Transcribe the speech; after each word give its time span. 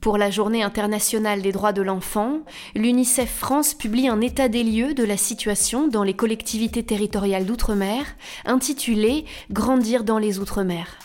Pour 0.00 0.18
la 0.18 0.30
Journée 0.30 0.62
internationale 0.62 1.40
des 1.40 1.50
droits 1.50 1.72
de 1.72 1.80
l'enfant, 1.80 2.40
l'UNICEF 2.74 3.30
France 3.30 3.72
publie 3.72 4.08
un 4.08 4.20
état 4.20 4.48
des 4.48 4.62
lieux 4.62 4.92
de 4.92 5.02
la 5.02 5.16
situation 5.16 5.88
dans 5.88 6.02
les 6.02 6.14
collectivités 6.14 6.84
territoriales 6.84 7.46
d'outre-mer, 7.46 8.04
intitulé 8.44 9.24
Grandir 9.50 10.04
dans 10.04 10.18
les 10.18 10.38
outre-mer. 10.38 10.98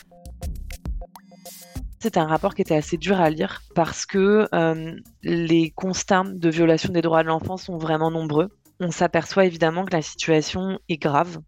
C'est 2.02 2.18
un 2.18 2.26
rapport 2.26 2.56
qui 2.56 2.62
était 2.62 2.76
assez 2.76 2.98
dur 2.98 3.22
à 3.22 3.30
lire 3.30 3.62
parce 3.74 4.06
que 4.06 4.48
euh, 4.54 4.96
les 5.24 5.72
constats 5.72 6.24
de 6.26 6.50
violation 6.50 6.92
des 6.92 7.02
droits 7.02 7.24
de 7.24 7.30
l'enfant 7.30 7.56
sont 7.56 7.78
vraiment 7.78 8.12
nombreux. 8.12 8.50
On 8.82 8.92
s'aperçoit 8.92 9.46
évidemment 9.46 9.86
que 9.86 9.94
la 9.94 10.02
situation 10.02 10.80
est 10.88 10.98
grave. 10.98 11.40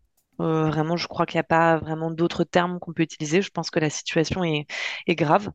Euh, 0.42 0.68
vraiment, 0.68 0.98
je 0.98 1.08
crois 1.08 1.26
qu'il 1.26 1.36
n'y 1.36 1.42
a 1.42 1.44
pas 1.44 1.78
vraiment 1.78 2.12
d'autres 2.12 2.44
termes 2.44 2.80
qu'on 2.80 2.94
peut 2.94 3.04
utiliser. 3.04 3.42
Je 3.42 3.50
pense 3.50 3.70
que 3.70 3.80
la 3.80 3.90
situation 3.90 4.44
est, 4.44 4.68
est 5.08 5.16
grave. 5.16 5.52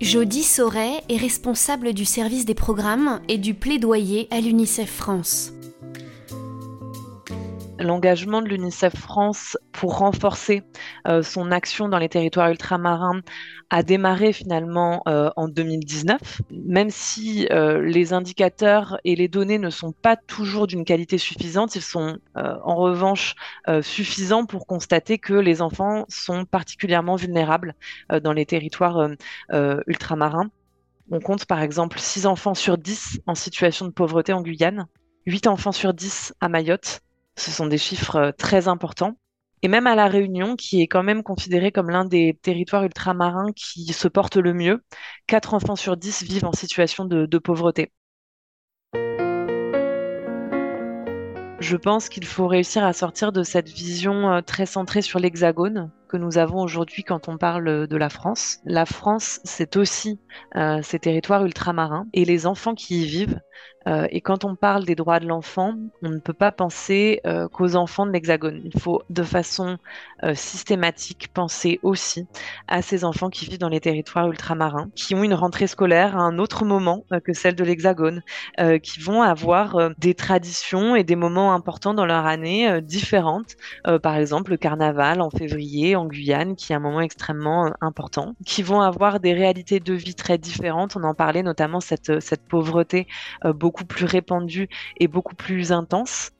Jody 0.00 0.42
Sauret 0.42 1.02
est 1.08 1.16
responsable 1.16 1.94
du 1.94 2.04
service 2.04 2.44
des 2.44 2.54
programmes 2.54 3.20
et 3.28 3.38
du 3.38 3.54
plaidoyer 3.54 4.28
à 4.30 4.40
l'UNICEF 4.40 4.90
France 4.90 5.52
l'engagement 7.82 8.42
de 8.42 8.48
l'UNICEF 8.48 8.96
France 8.96 9.58
pour 9.72 9.98
renforcer 9.98 10.62
euh, 11.06 11.22
son 11.22 11.50
action 11.50 11.88
dans 11.88 11.98
les 11.98 12.08
territoires 12.08 12.50
ultramarins 12.50 13.20
a 13.70 13.82
démarré 13.82 14.32
finalement 14.32 15.02
euh, 15.08 15.30
en 15.36 15.48
2019, 15.48 16.42
même 16.50 16.90
si 16.90 17.46
euh, 17.50 17.80
les 17.82 18.12
indicateurs 18.12 18.98
et 19.04 19.16
les 19.16 19.28
données 19.28 19.58
ne 19.58 19.70
sont 19.70 19.92
pas 19.92 20.16
toujours 20.16 20.66
d'une 20.66 20.84
qualité 20.84 21.18
suffisante, 21.18 21.74
ils 21.76 21.82
sont 21.82 22.18
en 22.34 22.76
revanche 22.76 23.34
suffisants 23.82 24.46
pour 24.46 24.66
constater 24.66 25.18
que 25.18 25.34
les 25.34 25.62
enfants 25.62 26.04
sont 26.08 26.44
particulièrement 26.44 27.16
vulnérables 27.16 27.74
dans 28.22 28.32
les 28.32 28.46
territoires 28.46 29.08
ultramarins. 29.86 30.50
On 31.10 31.20
compte 31.20 31.46
par 31.46 31.60
exemple 31.60 31.98
6 31.98 32.26
enfants 32.26 32.54
sur 32.54 32.78
10 32.78 33.20
en 33.26 33.34
situation 33.34 33.86
de 33.86 33.90
pauvreté 33.90 34.32
en 34.32 34.40
Guyane, 34.40 34.86
8 35.26 35.46
enfants 35.46 35.72
sur 35.72 35.94
10 35.94 36.34
à 36.40 36.48
Mayotte, 36.48 37.02
ce 37.36 37.50
sont 37.50 37.66
des 37.66 37.78
chiffres 37.78 38.16
euh, 38.16 38.32
très 38.32 38.68
importants. 38.68 39.16
Et 39.64 39.68
même 39.68 39.86
à 39.86 39.94
La 39.94 40.08
Réunion, 40.08 40.56
qui 40.56 40.82
est 40.82 40.88
quand 40.88 41.04
même 41.04 41.22
considéré 41.22 41.70
comme 41.70 41.88
l'un 41.88 42.04
des 42.04 42.36
territoires 42.42 42.82
ultramarins 42.82 43.52
qui 43.54 43.92
se 43.92 44.08
porte 44.08 44.36
le 44.36 44.52
mieux, 44.52 44.82
4 45.28 45.54
enfants 45.54 45.76
sur 45.76 45.96
10 45.96 46.24
vivent 46.24 46.46
en 46.46 46.52
situation 46.52 47.04
de, 47.04 47.38
pauvreté. 47.38 47.92
Je 51.60 51.76
pense 51.76 52.08
qu'il 52.08 52.26
faut 52.26 52.48
réussir 52.48 52.84
à 52.84 52.92
sortir 52.92 53.30
de 53.30 53.44
cette 53.44 53.68
vision 53.68 54.32
euh, 54.32 54.40
très 54.40 54.66
centrée 54.66 55.00
sur 55.00 55.20
l'hexagone 55.20 55.92
que 56.08 56.16
nous 56.16 56.38
avons 56.38 56.60
aujourd'hui 56.60 57.04
quand 57.04 57.28
on 57.28 57.38
parle 57.38 57.86
de 57.86 57.96
la 57.96 58.08
France. 58.08 58.58
La 58.64 58.84
France, 58.84 59.38
c'est 59.44 59.76
aussi 59.76 60.18
euh, 60.56 60.80
ces 60.82 60.98
territoires 60.98 61.44
ultramarins 61.46 62.08
et 62.12 62.24
les 62.24 62.46
enfants 62.46 62.74
qui 62.74 63.02
y 63.02 63.06
vivent 63.06 63.40
euh, 63.88 64.06
et 64.10 64.20
quand 64.20 64.44
on 64.44 64.54
parle 64.54 64.84
des 64.84 64.94
droits 64.94 65.20
de 65.20 65.26
l'enfant, 65.26 65.74
on 66.02 66.10
ne 66.10 66.18
peut 66.18 66.32
pas 66.32 66.52
penser 66.52 67.20
euh, 67.26 67.48
qu'aux 67.48 67.76
enfants 67.76 68.06
de 68.06 68.12
l'Hexagone. 68.12 68.60
Il 68.64 68.78
faut 68.80 69.02
de 69.10 69.22
façon 69.22 69.78
euh, 70.22 70.34
systématique 70.34 71.28
penser 71.32 71.80
aussi 71.82 72.26
à 72.68 72.82
ces 72.82 73.04
enfants 73.04 73.30
qui 73.30 73.46
vivent 73.46 73.58
dans 73.58 73.68
les 73.68 73.80
territoires 73.80 74.28
ultramarins, 74.28 74.88
qui 74.94 75.14
ont 75.14 75.24
une 75.24 75.34
rentrée 75.34 75.66
scolaire 75.66 76.16
à 76.16 76.20
un 76.20 76.38
autre 76.38 76.64
moment 76.64 77.04
que 77.24 77.32
celle 77.32 77.54
de 77.54 77.64
l'Hexagone, 77.64 78.22
qui 78.82 79.00
vont 79.00 79.22
avoir 79.22 79.90
des 79.98 80.14
traditions 80.14 80.94
et 80.96 81.04
des 81.04 81.16
moments 81.16 81.54
importants 81.54 81.94
dans 81.94 82.06
leur 82.06 82.26
année 82.26 82.80
différentes. 82.82 83.56
par 84.02 84.16
exemple, 84.16 84.52
le 84.52 84.56
carnaval 84.56 85.20
en 85.20 85.30
février 85.30 85.96
en 85.96 86.06
Guyane, 86.06 86.56
qui 86.56 86.72
est 86.72 86.76
un 86.76 86.80
moment 86.80 87.00
extrêmement 87.00 87.72
important, 87.80 88.34
qui 88.44 88.62
vont 88.62 88.80
avoir 88.80 89.20
des 89.20 89.32
réalités 89.32 89.80
de 89.80 89.94
vie 89.94 90.14
très 90.14 90.38
différentes. 90.38 90.96
On 90.96 91.04
en 91.04 91.14
parlait 91.14 91.42
notamment 91.42 91.80
cette, 91.80 92.20
cette 92.20 92.46
pauvreté 92.46 93.06
beaucoup 93.44 93.72
beaucoup 93.72 93.86
plus 93.86 94.04
répandue 94.04 94.68
et 94.98 95.08
beaucoup 95.08 95.34
plus 95.34 95.72
intense. 95.72 96.30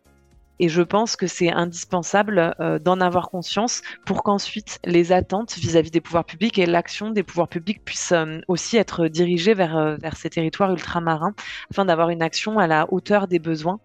Et 0.58 0.68
je 0.68 0.82
pense 0.82 1.16
que 1.16 1.26
c'est 1.26 1.50
indispensable 1.50 2.54
euh, 2.60 2.78
d'en 2.78 3.00
avoir 3.00 3.30
conscience 3.30 3.80
pour 4.04 4.22
qu'ensuite 4.22 4.80
les 4.84 5.10
attentes 5.12 5.56
vis-à-vis 5.56 5.90
des 5.90 6.02
pouvoirs 6.02 6.26
publics 6.26 6.58
et 6.58 6.66
l'action 6.66 7.10
des 7.10 7.22
pouvoirs 7.22 7.48
publics 7.48 7.82
puissent 7.84 8.12
euh, 8.12 8.40
aussi 8.48 8.76
être 8.76 9.08
dirigées 9.08 9.54
vers, 9.54 9.78
euh, 9.78 9.96
vers 9.96 10.14
ces 10.14 10.28
territoires 10.28 10.70
ultramarins 10.70 11.34
afin 11.70 11.86
d'avoir 11.86 12.10
une 12.10 12.22
action 12.22 12.58
à 12.58 12.66
la 12.66 12.86
hauteur 12.92 13.28
des 13.28 13.38
besoins. 13.38 13.80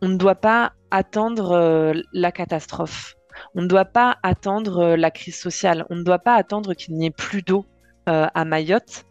On 0.00 0.08
ne 0.08 0.16
doit 0.16 0.36
pas 0.36 0.72
attendre 0.92 1.92
la 2.12 2.30
catastrophe. 2.32 3.16
On 3.56 3.62
ne 3.62 3.66
doit 3.66 3.84
pas 3.84 4.16
attendre 4.22 4.94
la 4.94 5.10
crise 5.10 5.36
sociale. 5.36 5.84
On 5.90 5.96
ne 5.96 6.04
doit 6.04 6.20
pas 6.20 6.36
attendre 6.36 6.74
qu'il 6.74 6.94
n'y 6.94 7.06
ait 7.06 7.10
plus 7.10 7.42
d'eau 7.42 7.66
à 8.06 8.44
Mayotte 8.44 9.04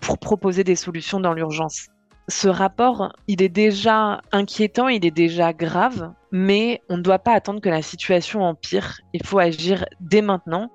pour 0.00 0.18
proposer 0.18 0.62
des 0.62 0.76
solutions 0.76 1.18
dans 1.18 1.34
l'urgence 1.34 1.89
ce 2.30 2.48
rapport, 2.48 3.12
il 3.26 3.42
est 3.42 3.48
déjà 3.48 4.22
inquiétant, 4.32 4.88
il 4.88 5.04
est 5.04 5.10
déjà 5.10 5.52
grave, 5.52 6.12
mais 6.32 6.80
on 6.88 6.96
ne 6.96 7.02
doit 7.02 7.18
pas 7.18 7.32
attendre 7.32 7.60
que 7.60 7.68
la 7.68 7.82
situation 7.82 8.42
empire. 8.42 9.00
Il 9.12 9.26
faut 9.26 9.38
agir 9.38 9.84
dès 10.00 10.22
maintenant. 10.22 10.70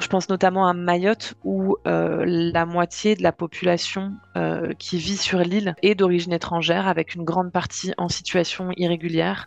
Je 0.00 0.06
pense 0.08 0.28
notamment 0.30 0.66
à 0.66 0.72
Mayotte 0.72 1.34
où 1.44 1.76
euh, 1.86 2.24
la 2.26 2.64
moitié 2.64 3.16
de 3.16 3.22
la 3.22 3.32
population 3.32 4.12
euh, 4.36 4.72
qui 4.78 4.96
vit 4.96 5.18
sur 5.18 5.40
l'île 5.40 5.74
est 5.82 5.94
d'origine 5.94 6.32
étrangère, 6.32 6.88
avec 6.88 7.14
une 7.14 7.24
grande 7.24 7.52
partie 7.52 7.92
en 7.98 8.08
situation 8.08 8.70
irrégulière, 8.76 9.46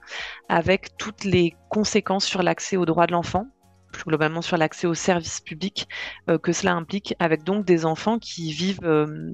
avec 0.50 0.96
toutes 0.98 1.24
les 1.24 1.56
conséquences 1.70 2.26
sur 2.26 2.44
l'accès 2.44 2.78
aux 2.78 2.86
droits 2.86 3.08
de 3.08 3.14
l'enfant, 3.14 3.48
plus 3.94 4.04
globalement 4.04 4.42
sur 4.42 4.58
l'accès 4.58 4.88
aux 4.88 4.94
services 4.94 5.40
publics 5.40 5.88
euh, 6.30 6.38
que 6.38 6.52
cela 6.52 6.74
implique, 6.74 7.16
avec 7.20 7.44
donc 7.44 7.64
des 7.66 7.86
enfants 7.86 8.20
qui 8.20 8.52
vivent 8.52 8.84
euh, 8.84 9.32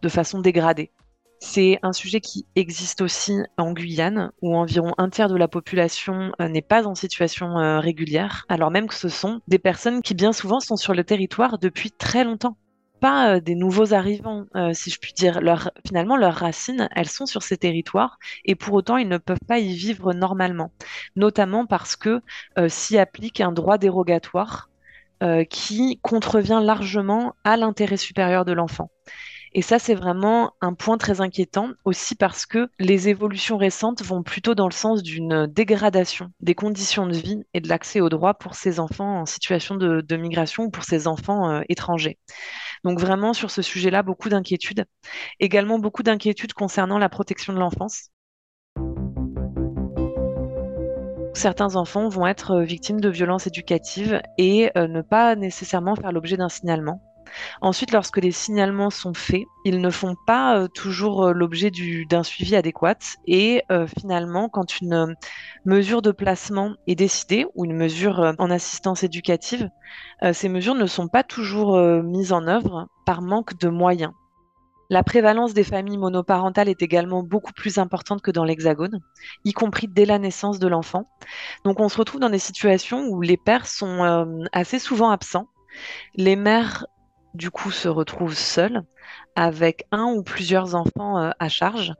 de 0.00 0.08
façon 0.08 0.40
dégradée. 0.40 0.92
C'est 1.40 1.80
un 1.82 1.92
sujet 1.92 2.20
qui 2.20 2.46
existe 2.54 3.00
aussi 3.00 3.34
en 3.58 3.72
Guyane, 3.72 4.30
où 4.42 4.54
environ 4.54 4.94
un 4.98 5.10
tiers 5.10 5.28
de 5.28 5.36
la 5.36 5.48
population 5.48 6.30
euh, 6.40 6.46
n'est 6.46 6.62
pas 6.62 6.86
en 6.86 6.94
situation 6.94 7.54
régulière, 7.80 8.44
alors 8.48 8.70
même 8.70 8.86
que 8.86 8.94
ce 8.94 9.08
sont 9.08 9.40
des 9.48 9.58
personnes 9.58 10.02
qui 10.02 10.14
bien 10.14 10.32
souvent 10.32 10.60
sont 10.60 10.76
sur 10.76 10.94
le 10.94 11.02
territoire 11.02 11.58
depuis 11.58 11.90
très 11.90 12.22
longtemps 12.22 12.56
pas 13.02 13.34
euh, 13.34 13.40
des 13.40 13.56
nouveaux 13.56 13.94
arrivants, 13.94 14.46
euh, 14.56 14.72
si 14.72 14.90
je 14.90 14.98
puis 15.00 15.12
dire. 15.12 15.40
Finalement, 15.86 16.16
leurs 16.16 16.36
racines, 16.36 16.88
elles 16.94 17.08
sont 17.08 17.26
sur 17.26 17.42
ces 17.42 17.58
territoires 17.58 18.18
et 18.44 18.54
pour 18.54 18.74
autant, 18.74 18.96
ils 18.96 19.08
ne 19.08 19.18
peuvent 19.18 19.38
pas 19.48 19.58
y 19.58 19.74
vivre 19.74 20.14
normalement. 20.14 20.72
Notamment 21.16 21.66
parce 21.66 21.96
que 21.96 22.22
euh, 22.58 22.68
s'y 22.68 22.98
applique 22.98 23.40
un 23.40 23.52
droit 23.52 23.78
dérogatoire 23.78 24.68
qui 25.50 26.00
contrevient 26.02 26.60
largement 26.64 27.36
à 27.44 27.56
l'intérêt 27.56 27.96
supérieur 27.96 28.44
de 28.44 28.50
l'enfant. 28.50 28.90
Et 29.54 29.62
ça, 29.62 29.78
c'est 29.78 29.94
vraiment 29.94 30.52
un 30.60 30.72
point 30.72 30.96
très 30.96 31.20
inquiétant 31.20 31.70
aussi 31.84 32.14
parce 32.14 32.46
que 32.46 32.70
les 32.78 33.08
évolutions 33.08 33.58
récentes 33.58 34.02
vont 34.02 34.22
plutôt 34.22 34.54
dans 34.54 34.66
le 34.66 34.72
sens 34.72 35.02
d'une 35.02 35.46
dégradation 35.46 36.30
des 36.40 36.54
conditions 36.54 37.06
de 37.06 37.14
vie 37.14 37.42
et 37.52 37.60
de 37.60 37.68
l'accès 37.68 38.00
aux 38.00 38.08
droits 38.08 38.34
pour 38.34 38.54
ces 38.54 38.80
enfants 38.80 39.20
en 39.20 39.26
situation 39.26 39.76
de, 39.76 40.16
migration 40.16 40.64
ou 40.64 40.70
pour 40.70 40.84
ces 40.84 41.06
enfants 41.06 41.62
étrangers. 41.68 42.18
Donc 42.84 42.98
vraiment 42.98 43.34
sur 43.34 43.50
ce 43.50 43.62
sujet-là, 43.62 44.02
beaucoup 44.02 44.28
d'inquiétudes. 44.28 44.86
Également 45.38 45.78
beaucoup 45.78 46.02
d'inquiétudes 46.02 46.54
concernant 46.54 46.98
la 46.98 47.08
protection 47.08 47.52
de 47.52 47.58
l'enfance. 47.58 48.10
Certains 51.34 51.76
enfants 51.76 52.08
vont 52.08 52.26
être 52.26 52.52
euh, 52.52 52.62
victimes 52.62 53.00
de 53.00 53.08
violences 53.08 53.46
éducatives 53.46 54.20
et 54.36 54.70
euh, 54.76 54.86
ne 54.86 55.00
pas 55.00 55.34
nécessairement 55.34 55.96
faire 55.96 56.12
l'objet 56.12 56.36
d'un 56.36 56.50
signalement. 56.50 57.00
Ensuite, 57.60 57.92
lorsque 57.92 58.18
les 58.18 58.32
signalements 58.32 58.90
sont 58.90 59.14
faits, 59.14 59.44
ils 59.64 59.80
ne 59.80 59.90
font 59.90 60.16
pas 60.26 60.58
euh, 60.58 60.68
toujours 60.68 61.26
euh, 61.26 61.32
l'objet 61.32 61.70
d'un 62.08 62.22
suivi 62.22 62.56
adéquat. 62.56 62.96
Et 63.26 63.62
euh, 63.70 63.86
finalement, 63.86 64.48
quand 64.48 64.80
une 64.80 65.14
mesure 65.64 66.02
de 66.02 66.10
placement 66.10 66.74
est 66.86 66.94
décidée 66.94 67.46
ou 67.54 67.64
une 67.64 67.76
mesure 67.76 68.34
en 68.38 68.50
assistance 68.50 69.02
éducative, 69.02 69.68
ces 70.32 70.48
mesures 70.48 70.74
ne 70.74 70.86
sont 70.86 71.08
pas 71.08 71.22
toujours 71.22 71.76
mises 72.02 72.32
en 72.32 72.46
œuvre 72.46 72.88
par 73.04 73.22
manque 73.22 73.58
de 73.58 73.68
moyens. 73.68 74.12
La 74.90 75.02
prévalence 75.02 75.54
des 75.54 75.64
familles 75.64 75.98
monoparentales 75.98 76.68
est 76.68 76.82
également 76.82 77.22
beaucoup 77.22 77.52
plus 77.52 77.78
importante 77.78 78.22
que 78.22 78.30
dans 78.30 78.44
l'Hexagone, 78.44 79.00
y 79.44 79.52
compris 79.52 79.88
dès 79.88 80.04
la 80.04 80.18
naissance 80.18 80.58
de 80.58 80.68
l'enfant. 80.68 81.08
Donc 81.64 81.80
on 81.80 81.88
se 81.88 81.96
retrouve 81.98 82.20
dans 82.20 82.30
des 82.30 82.38
situations 82.38 83.06
où 83.08 83.20
les 83.20 83.36
pères 83.36 83.66
sont 83.66 84.46
assez 84.52 84.78
souvent 84.78 85.10
absents. 85.10 85.48
Les 86.14 86.36
mères 86.36 86.86
du 87.34 87.50
coup 87.50 87.70
se 87.70 87.88
retrouve 87.88 88.34
seul 88.34 88.82
avec 89.34 89.86
un 89.90 90.04
ou 90.04 90.22
plusieurs 90.22 90.74
enfants 90.74 91.18
euh, 91.18 91.30
à 91.38 91.48
charge 91.48 91.94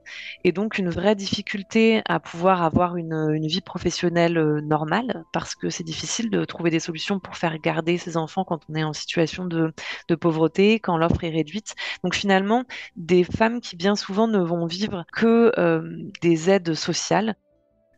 et 0.45 0.53
donc 0.53 0.79
une 0.79 0.91
vraie 0.91 1.15
difficulté 1.15 2.03
à 2.07 2.21
pouvoir 2.21 2.63
avoir 2.63 2.97
une, 2.97 3.47
vie 3.47 3.61
professionnelle 3.61 4.39
euh, 4.39 4.61
normale 4.61 5.25
parce 5.33 5.55
que 5.55 5.71
c'est 5.71 5.85
difficile 5.85 6.31
de 6.31 6.45
trouver 6.45 6.71
des 6.71 6.81
solutions 6.81 7.19
pour 7.19 7.37
faire 7.37 7.59
garder 7.59 7.99
ses 7.99 8.17
enfants 8.17 8.45
quand 8.45 8.61
on 8.69 8.75
est 8.75 8.85
en 8.85 8.93
situation 8.93 9.47
de, 9.47 9.73
pauvreté, 10.21 10.79
quand 10.79 10.99
l'offre 10.99 11.25
est 11.25 11.31
réduite. 11.31 11.75
Donc 12.05 12.15
finalement, 12.15 12.65
des 12.97 13.25
femmes 13.25 13.61
qui 13.61 13.77
bien 13.77 13.97
souvent 13.97 14.29
ne 14.29 14.39
vont 14.39 14.67
vivre 14.67 15.05
que 15.13 15.53
euh, 15.59 15.83
des 16.21 16.51
aides 16.51 16.75
sociales 16.75 17.35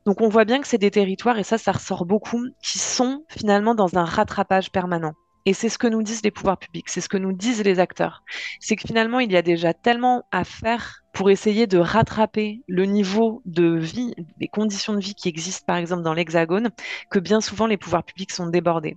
Donc 0.06 0.20
on 0.20 0.28
voit 0.28 0.44
bien 0.44 0.60
que 0.60 0.69
c'est 0.69 0.78
des 0.78 0.90
territoires, 0.90 1.38
et 1.38 1.44
ça, 1.44 1.58
ça 1.58 1.72
ressort 1.72 2.06
beaucoup, 2.06 2.46
qui 2.62 2.78
sont 2.78 3.25
finalement 3.28 3.75
dans 3.75 3.96
un 3.96 4.04
rattrapage 4.04 4.70
permanent. 4.70 5.14
Et 5.46 5.52
c'est 5.52 5.69
ce 5.69 5.76
que 5.76 5.87
nous 5.87 6.02
disent 6.02 6.23
les 6.23 6.31
pouvoirs 6.31 6.58
publics, 6.58 6.88
c'est 6.88 7.02
ce 7.02 7.08
que 7.08 7.19
nous 7.19 7.32
disent 7.32 7.62
les 7.62 7.79
acteurs. 7.79 8.23
C'est 8.61 8.76
que 8.76 8.87
finalement, 8.87 9.20
il 9.20 9.31
y 9.31 9.37
a 9.37 9.43
déjà 9.43 9.75
tellement 9.75 10.25
à 10.32 10.43
faire 10.44 11.05
pour 11.12 11.31
essayer 11.31 11.67
de 11.67 11.79
rattraper 11.79 12.62
le 12.67 12.87
niveau 12.87 13.43
de 13.44 13.76
vie, 13.76 14.14
les 14.41 14.49
conditions 14.49 14.94
de 14.94 15.00
vie 15.00 15.14
qui 15.14 15.29
existent 15.29 15.64
par 15.67 15.76
exemple 15.76 16.02
dans 16.02 16.14
l'Hexagone, 16.14 16.70
que 17.11 17.19
bien 17.19 17.41
souvent 17.41 17.67
les 17.67 17.76
pouvoirs 17.76 18.05
publics 18.05 18.32
sont 18.32 18.46
débordés. 18.46 18.96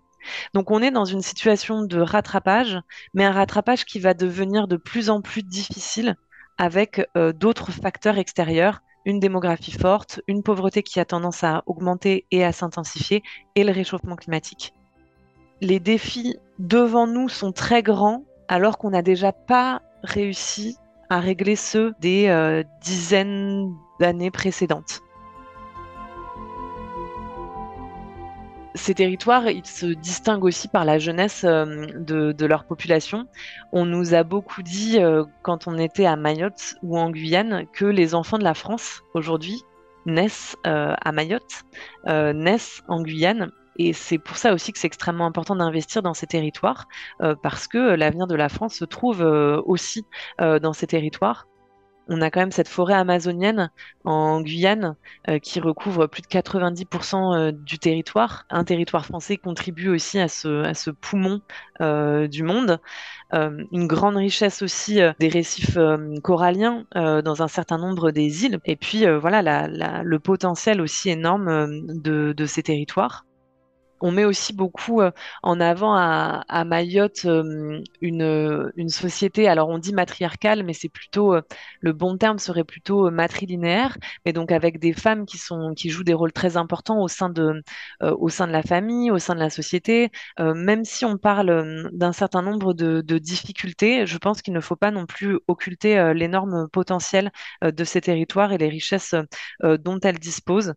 Donc 0.54 0.72
on 0.72 0.82
est 0.82 0.92
dans 0.92 1.06
une 1.06 1.22
situation 1.22 1.84
de 1.84 2.00
rattrapage, 2.00 2.80
mais 3.14 3.26
un 3.26 3.32
rattrapage 3.32 3.86
qui 3.86 4.00
va 4.00 4.14
devenir 4.14 4.68
de 4.68 4.78
plus 4.78 5.10
en 5.10 5.22
plus 5.22 5.44
difficile 5.44 6.16
avec 6.58 7.06
euh, 7.16 7.34
d'autres 7.34 7.72
facteurs 7.72 8.18
extérieurs, 8.18 8.80
une 9.06 9.20
démographie 9.20 9.72
forte, 9.72 10.22
une 10.28 10.44
pauvreté 10.44 10.82
qui 10.82 11.00
a 11.00 11.06
tendance 11.06 11.44
à 11.44 11.62
augmenter 11.66 12.26
et 12.32 12.44
à 12.44 12.52
s'intensifier, 12.52 13.22
et 13.56 13.64
le 13.64 13.72
réchauffement 13.72 14.16
climatique 14.16 14.74
les 15.62 15.80
défis 15.80 16.38
devant 16.60 17.08
nous 17.08 17.30
sont 17.30 17.52
très 17.52 17.84
grands 17.84 18.24
alors 18.48 18.78
qu'on 18.78 18.92
n'a 18.92 19.02
déjà 19.02 19.32
pas 19.32 19.82
réussi 20.04 20.78
à 21.10 21.20
régler 21.20 21.56
ceux 21.56 21.94
des 22.00 22.28
euh, 22.28 22.64
dizaines 22.82 23.74
d'années 24.00 24.32
précédentes. 24.32 25.02
Ces 28.76 28.94
territoires, 28.94 29.46
se 29.64 29.88
distinguent 29.88 30.44
aussi 30.44 30.68
par 30.68 30.86
la 30.86 31.00
jeunesse 31.00 31.44
euh, 31.44 31.88
de, 31.98 32.46
leur 32.46 32.66
population. 32.66 33.28
On 33.72 33.86
nous 33.86 34.14
a 34.14 34.24
beaucoup 34.24 34.62
dit, 34.62 35.00
euh, 35.00 35.24
quand 35.42 35.68
on 35.68 35.80
était 35.80 36.06
à 36.06 36.16
Mayotte 36.16 36.76
ou 36.84 36.98
en 36.98 37.10
Guyane, 37.10 37.66
que 37.74 37.86
les 37.86 38.14
enfants 38.14 38.38
de 38.38 38.44
la 38.44 38.54
France, 38.54 39.02
aujourd'hui, 39.16 39.64
naissent 40.06 40.56
à 40.64 41.12
Mayotte, 41.12 41.66
naissent 42.06 42.82
en 42.88 43.02
Guyane 43.02 43.52
et 43.78 43.94
c'est 43.94 44.18
pour 44.18 44.38
ça 44.38 44.54
aussi 44.54 44.74
que 44.74 44.80
c'est 44.80 44.88
extrêmement 44.88 45.26
important 45.26 45.56
d'investir 45.56 46.02
dans 46.02 46.14
ces 46.14 46.28
territoires, 46.28 46.88
euh, 47.22 47.36
parce 47.42 47.68
que 47.68 47.78
l'avenir 47.78 48.28
de 48.28 48.36
la 48.36 48.50
France 48.50 48.76
se 48.76 48.86
trouve 48.86 49.22
euh, 49.22 49.62
aussi 49.66 50.06
euh, 50.42 50.60
dans 50.60 50.74
ces 50.74 50.88
territoires. 50.88 51.48
On 52.10 52.22
a 52.22 52.32
quand 52.32 52.40
même 52.40 52.52
cette 52.52 52.70
forêt 52.70 52.94
amazonienne 52.94 53.70
en 54.06 54.40
Guyane 54.40 54.96
qui 55.44 55.60
recouvre 55.60 56.08
plus 56.08 56.22
de 56.22 56.28
90% 56.28 57.52
du 57.52 57.80
territoire. 57.80 58.46
Un 58.50 58.64
territoire 58.64 59.06
français 59.06 59.36
contribue 59.36 59.90
aussi 59.90 60.18
à 60.18 60.30
ce, 60.30 60.90
poumon 60.90 61.42
du 61.82 62.44
monde. 62.44 62.80
une 63.34 63.88
grande 63.88 64.16
richesse 64.16 64.62
aussi 64.62 65.02
des 65.20 65.28
récifs 65.28 65.78
coralliens 66.24 66.86
dans 66.96 67.44
un 67.44 67.50
certain 67.50 67.78
nombre 67.78 68.12
des 68.12 68.46
îles. 68.46 68.60
Et 68.64 68.78
puis 68.78 69.06
voilà 69.20 69.68
le 69.68 70.20
potentiel 70.20 70.80
aussi 70.80 71.10
énorme 71.10 71.68
de 71.94 72.46
ces 72.46 72.64
territoires 72.64 73.27
on 74.02 74.12
met 74.12 74.26
aussi 74.26 74.54
beaucoup 74.54 75.02
euh, 75.02 75.12
en 75.44 75.60
avant 75.60 75.96
à, 75.96 76.64
Mayotte 76.66 77.26
euh, 77.26 77.82
une, 78.02 78.90
société, 78.90 79.48
alors 79.48 79.70
on 79.70 79.78
dit 79.80 79.94
matriarcale, 79.94 80.64
mais 80.64 80.74
c'est 80.74 80.90
plutôt, 80.90 81.34
euh, 81.34 81.42
le 81.82 81.94
bon 81.94 82.18
terme 82.18 82.40
serait 82.40 82.64
plutôt 82.64 83.10
matrilinéaire, 83.12 83.98
mais 84.26 84.34
donc 84.34 84.52
avec 84.52 84.80
des 84.80 84.94
femmes 84.94 85.26
qui, 85.26 85.38
sont, 85.38 85.74
qui 85.76 85.90
jouent 85.90 86.04
des 86.04 86.14
rôles 86.14 86.34
très 86.34 86.58
importants 86.58 87.02
au 87.02 87.08
sein 87.08 87.30
de, 87.30 87.62
au 88.02 88.30
sein 88.30 88.48
de 88.48 88.52
la 88.52 88.64
famille, 88.64 89.12
au 89.12 89.20
sein 89.20 89.36
de 89.36 89.40
la 89.40 89.50
société. 89.50 90.10
même 90.40 90.84
si 90.86 91.06
on 91.06 91.18
parle 91.18 91.90
d'un 91.94 92.12
certain 92.14 92.42
nombre 92.42 92.74
de, 92.74 93.02
de, 93.02 93.18
difficultés, 93.18 94.06
je 94.06 94.18
pense 94.18 94.42
qu'il 94.42 94.54
ne 94.54 94.60
faut 94.62 94.76
pas 94.76 94.92
non 94.92 95.06
plus 95.06 95.40
occulter 95.48 96.14
l'énorme 96.14 96.68
potentiel 96.70 97.32
de 97.62 97.84
ces 97.84 98.02
territoires 98.02 98.52
et 98.54 98.58
les 98.58 98.70
richesses 98.70 99.16
dont 99.64 100.00
elles 100.02 100.20
disposent. 100.20 100.74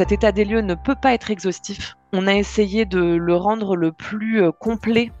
Cet 0.00 0.12
état 0.12 0.32
des 0.32 0.46
lieux 0.46 0.62
ne 0.62 0.74
peut 0.74 0.94
pas 0.94 1.12
être 1.12 1.30
exhaustif. 1.30 1.98
On 2.14 2.26
a 2.26 2.32
essayé 2.32 2.86
de 2.86 3.00
le 3.00 3.34
rendre 3.36 3.76
le 3.76 3.92
plus 3.92 4.42
euh, 4.42 4.50
complet 4.50 5.12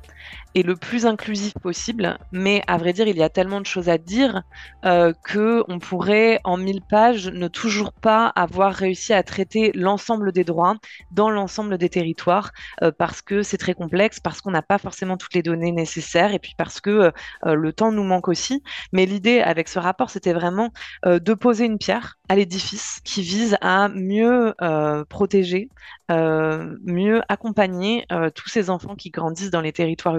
et 0.54 0.62
le 0.62 0.76
plus 0.76 1.06
inclusif 1.06 1.54
possible. 1.54 2.18
Mais 2.32 2.62
à 2.66 2.78
vrai 2.78 2.92
dire, 2.92 3.06
il 3.06 3.16
y 3.16 3.22
a 3.22 3.28
tellement 3.28 3.60
de 3.60 3.66
choses 3.66 3.88
à 3.88 3.98
dire 3.98 4.42
euh, 4.84 5.12
que 5.24 5.64
on 5.68 5.78
pourrait, 5.78 6.40
en 6.44 6.56
mille 6.56 6.82
pages, 6.82 7.28
ne 7.28 7.48
toujours 7.48 7.92
pas 7.92 8.26
avoir 8.26 8.72
réussi 8.72 9.12
à 9.12 9.22
traiter 9.22 9.72
l'ensemble 9.74 10.32
des 10.32 10.44
droits 10.44 10.76
dans 11.12 11.30
l'ensemble 11.30 11.78
des 11.78 11.88
territoires, 11.88 12.52
euh, 12.82 12.92
parce 12.96 13.22
que 13.22 13.42
c'est 13.42 13.58
très 13.58 13.74
complexe, 13.74 14.20
parce 14.20 14.40
qu'on 14.40 14.50
n'a 14.50 14.62
pas 14.62 14.78
forcément 14.78 15.16
toutes 15.16 15.34
les 15.34 15.42
données 15.42 15.72
nécessaires, 15.72 16.34
et 16.34 16.38
puis 16.38 16.54
parce 16.56 16.80
que 16.80 17.12
euh, 17.46 17.54
le 17.54 17.72
temps 17.72 17.92
nous 17.92 18.04
manque 18.04 18.28
aussi. 18.28 18.62
Mais 18.92 19.06
l'idée 19.06 19.40
avec 19.40 19.68
ce 19.68 19.78
rapport, 19.78 20.10
c'était 20.10 20.32
vraiment 20.32 20.70
euh, 21.06 21.18
de 21.18 21.34
poser 21.34 21.66
une 21.66 21.78
pierre 21.78 22.18
à 22.28 22.36
l'édifice 22.36 23.00
qui 23.04 23.22
vise 23.22 23.56
à 23.60 23.88
mieux 23.88 24.54
protéger, 25.08 25.68
mieux 26.08 27.22
accompagner 27.28 28.06
tous 28.36 28.48
ces 28.48 28.70
enfants 28.70 28.94
qui 28.94 29.10
grandissent 29.10 29.50
dans 29.50 29.60
les 29.60 29.72
territoires 29.72 30.16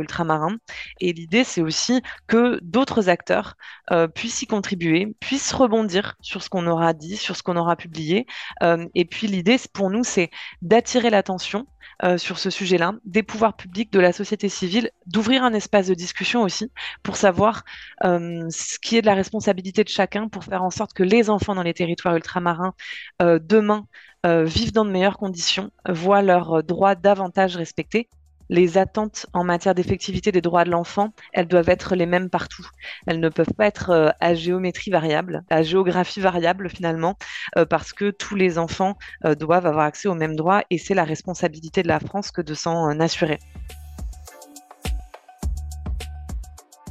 Et 1.00 1.14
l'idée, 1.14 1.44
c'est 1.44 1.62
aussi 1.62 2.02
que 2.28 2.60
d'autres 2.62 3.10
acteurs 3.10 3.56
euh, 3.92 4.08
puissent 4.08 4.42
y 4.42 4.48
contribuer, 4.48 5.16
puissent 5.20 5.54
rebondir 5.54 6.16
sur 6.22 6.44
ce 6.44 6.50
qu'on 6.50 6.68
aura 6.68 6.94
dit, 6.94 7.18
sur 7.18 7.36
ce 7.36 7.44
qu'on 7.44 7.58
aura 7.58 7.76
publié. 7.76 8.26
Euh, 8.64 8.86
et 8.96 9.06
puis 9.06 9.28
l'idée, 9.28 9.58
pour 9.74 9.90
nous, 9.90 10.04
c'est 10.04 10.30
d'attirer 10.62 11.10
l'attention 11.10 11.68
euh, 12.04 12.18
sur 12.18 12.40
ce 12.40 12.50
sujet-là, 12.50 12.94
des 13.06 13.24
pouvoirs 13.24 13.56
publics, 13.56 13.92
de 13.92 14.00
la 14.00 14.12
société 14.12 14.50
civile, 14.50 14.92
d'ouvrir 15.08 15.44
un 15.44 15.54
espace 15.54 15.88
de 15.88 15.94
discussion 15.94 16.42
aussi 16.42 16.72
pour 17.04 17.16
savoir 17.16 17.64
ce 18.02 18.80
qui 18.80 18.98
est 18.98 19.02
de 19.02 19.06
la 19.06 19.14
responsabilité 19.14 19.84
de 19.84 19.90
chacun 19.90 20.28
pour 20.28 20.44
faire 20.44 20.64
en 20.64 20.72
sorte 20.72 20.94
que 20.94 21.04
les 21.04 21.30
enfants 21.30 21.56
dans 21.56 21.64
les 21.64 21.74
territoires 21.74 22.16
ultramarins 22.16 22.74
demain 23.20 23.86
vivent 24.26 24.74
dans 24.74 24.86
de 24.86 24.92
meilleures 24.92 25.18
conditions, 25.18 25.72
voient 25.88 26.22
leurs 26.22 26.64
droits 26.64 26.96
davantage 26.96 27.56
respectés 27.56 28.10
les 28.52 28.78
attentes 28.78 29.26
en 29.34 29.46
matière 29.46 29.74
d'effectivité 29.74 30.32
des 30.32 30.42
droits 30.42 30.66
de 30.66 30.70
l'enfant, 30.70 31.14
elles 31.32 31.48
doivent 31.48 31.70
être 31.70 31.96
les 31.96 32.06
mêmes 32.06 32.30
partout. 32.30 32.68
Elles 33.08 33.22
ne 33.22 33.30
peuvent 33.30 33.54
pas 33.58 33.66
être 33.66 33.90
euh, 33.92 34.10
à 34.20 34.36
géométrie 34.36 34.92
variable, 34.92 35.44
à 35.50 35.64
géographie 35.64 36.20
variable 36.20 36.70
finalement, 36.70 37.16
euh, 37.58 37.66
parce 37.66 37.94
que 37.94 38.12
tous 38.12 38.36
les 38.36 38.60
enfants 38.60 38.98
euh, 39.24 39.36
doivent 39.36 39.66
avoir 39.66 39.86
accès 39.86 40.10
aux 40.10 40.16
mêmes 40.16 40.36
droits 40.36 40.64
et 40.70 40.78
c'est 40.78 40.94
la 40.94 41.06
responsabilité 41.06 41.82
de 41.82 41.88
la 41.88 42.02
France 42.02 42.30
que 42.30 42.42
de 42.42 42.54
s'en 42.54 43.00
assurer. 43.00 43.40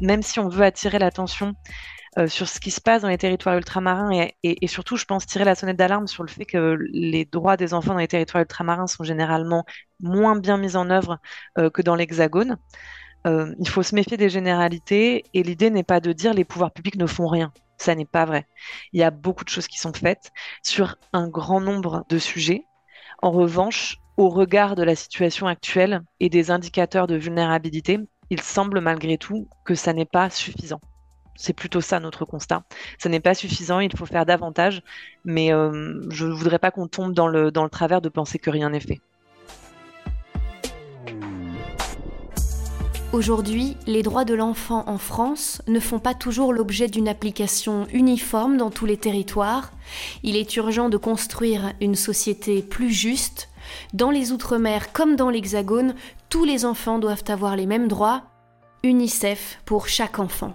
Même 0.00 0.22
si 0.22 0.40
on 0.40 0.48
veut 0.48 0.64
attirer 0.64 0.98
l'attention 0.98 1.54
euh, 2.18 2.26
sur 2.26 2.48
ce 2.48 2.58
qui 2.58 2.72
se 2.72 2.80
passe 2.80 3.02
dans 3.02 3.08
les 3.08 3.18
territoires 3.18 3.56
ultramarins 3.56 4.26
et, 4.42 4.66
surtout, 4.66 4.96
je 4.96 5.04
pense, 5.04 5.26
tirer 5.26 5.44
la 5.44 5.54
sonnette 5.54 5.76
d'alarme 5.76 6.08
sur 6.08 6.24
le 6.24 6.28
fait 6.28 6.44
que 6.44 6.76
les 6.92 7.24
droits 7.24 7.56
des 7.56 7.72
enfants 7.72 7.92
dans 7.92 8.00
les 8.00 8.08
territoires 8.08 8.42
ultramarins 8.42 8.88
sont 8.88 9.04
généralement 9.04 9.64
moins 10.00 10.34
bien 10.34 10.56
mis 10.56 10.74
en 10.74 10.90
œuvre 10.90 11.18
euh, 11.58 11.70
que 11.70 11.82
dans 11.82 11.94
l'Hexagone. 11.94 12.56
Euh, 13.28 13.54
il 13.60 13.68
faut 13.68 13.84
se 13.84 13.94
méfier 13.94 14.16
des 14.16 14.28
généralités 14.28 15.24
et 15.34 15.42
l'idée 15.44 15.70
n'est 15.70 15.84
pas 15.84 16.00
de 16.00 16.12
dire 16.12 16.34
les 16.34 16.44
pouvoirs 16.44 16.72
publics 16.72 16.96
ne 16.96 17.06
font 17.06 17.28
rien. 17.28 17.52
Ça 17.76 17.94
n'est 17.94 18.06
pas 18.06 18.24
vrai. 18.24 18.46
Il 18.92 18.98
y 18.98 19.04
a 19.04 19.10
beaucoup 19.10 19.44
de 19.44 19.48
choses 19.48 19.68
qui 19.68 19.78
sont 19.78 19.92
faites 19.92 20.32
sur 20.62 20.96
un 21.12 21.28
grand 21.28 21.60
nombre 21.60 22.04
de 22.08 22.18
sujets. 22.18 22.64
En 23.22 23.30
revanche, 23.30 23.98
au 24.16 24.30
regard 24.30 24.74
de 24.74 24.82
la 24.82 24.96
situation 24.96 25.46
actuelle 25.46 26.02
et 26.18 26.28
des 26.28 26.50
indicateurs 26.50 27.06
de 27.06 27.16
vulnérabilité, 27.16 28.00
il 28.30 28.40
semble 28.40 28.80
malgré 28.80 29.16
tout 29.16 29.48
que 29.64 29.74
ça 29.74 29.92
n'est 29.92 30.06
pas 30.06 30.28
suffisant. 30.28 30.80
C'est 31.40 31.54
plutôt 31.54 31.80
ça 31.80 32.00
notre 32.00 32.26
constat. 32.26 32.64
Ce 32.98 33.08
n'est 33.08 33.18
pas 33.18 33.32
suffisant, 33.32 33.80
il 33.80 33.96
faut 33.96 34.04
faire 34.04 34.26
davantage, 34.26 34.82
mais 35.24 35.54
euh, 35.54 35.98
je 36.10 36.26
ne 36.26 36.34
voudrais 36.34 36.58
pas 36.58 36.70
qu'on 36.70 36.86
tombe 36.86 37.14
dans 37.14 37.28
le, 37.28 37.50
dans 37.50 37.64
le 37.64 37.70
travers 37.70 38.02
de 38.02 38.10
penser 38.10 38.38
que 38.38 38.50
rien 38.50 38.68
n'est 38.68 38.78
fait. 38.80 39.00
Aujourd'hui, 43.14 43.78
les 43.86 44.02
droits 44.02 44.26
de 44.26 44.34
l'enfant 44.34 44.84
en 44.86 44.98
France 44.98 45.62
ne 45.66 45.80
font 45.80 45.98
pas 45.98 46.12
toujours 46.12 46.52
l'objet 46.52 46.88
d'une 46.88 47.08
application 47.08 47.86
uniforme 47.90 48.58
dans 48.58 48.70
tous 48.70 48.84
les 48.84 48.98
territoires. 48.98 49.72
Il 50.22 50.36
est 50.36 50.56
urgent 50.56 50.90
de 50.90 50.98
construire 50.98 51.72
une 51.80 51.94
société 51.94 52.60
plus 52.60 52.90
juste. 52.90 53.48
Dans 53.94 54.10
les 54.10 54.30
Outre-mer 54.30 54.92
comme 54.92 55.16
dans 55.16 55.30
l'Hexagone, 55.30 55.94
tous 56.28 56.44
les 56.44 56.66
enfants 56.66 56.98
doivent 56.98 57.24
avoir 57.28 57.56
les 57.56 57.66
mêmes 57.66 57.88
droits. 57.88 58.24
UNICEF 58.82 59.58
pour 59.64 59.88
chaque 59.88 60.18
enfant. 60.18 60.54